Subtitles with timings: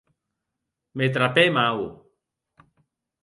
[1.01, 1.83] Me trapè mau.